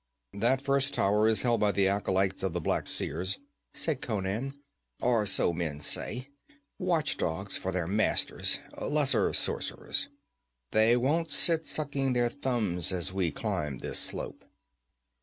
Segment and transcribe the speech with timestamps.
[0.33, 3.37] 'That first tower is held by the acolytes of the Black Seers,'
[3.71, 4.59] said Conan.
[4.99, 6.29] 'Or so men say;
[6.79, 10.09] watch dogs for their masters lesser sorcerers.
[10.71, 14.43] They won't sit sucking their thumbs as we climb this slope.'